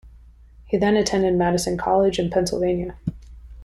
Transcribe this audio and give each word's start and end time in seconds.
He 0.65 0.77
then 0.79 0.95
attended 0.97 1.35
Madison 1.35 1.77
College 1.77 2.17
in 2.17 2.31
Pennsylvania. 2.31 2.95